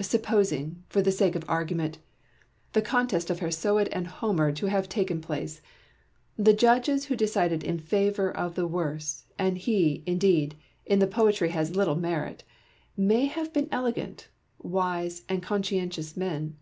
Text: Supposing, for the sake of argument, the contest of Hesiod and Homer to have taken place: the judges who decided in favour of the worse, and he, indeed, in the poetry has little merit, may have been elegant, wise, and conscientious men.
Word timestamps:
Supposing, 0.00 0.82
for 0.88 1.00
the 1.00 1.12
sake 1.12 1.36
of 1.36 1.48
argument, 1.48 1.98
the 2.72 2.82
contest 2.82 3.30
of 3.30 3.38
Hesiod 3.38 3.86
and 3.92 4.08
Homer 4.08 4.50
to 4.50 4.66
have 4.66 4.88
taken 4.88 5.20
place: 5.20 5.62
the 6.36 6.52
judges 6.52 7.04
who 7.04 7.14
decided 7.14 7.62
in 7.62 7.78
favour 7.78 8.32
of 8.36 8.56
the 8.56 8.66
worse, 8.66 9.26
and 9.38 9.56
he, 9.56 10.02
indeed, 10.06 10.56
in 10.84 10.98
the 10.98 11.06
poetry 11.06 11.50
has 11.50 11.76
little 11.76 11.94
merit, 11.94 12.42
may 12.96 13.26
have 13.26 13.52
been 13.52 13.68
elegant, 13.70 14.26
wise, 14.58 15.22
and 15.28 15.40
conscientious 15.40 16.16
men. 16.16 16.56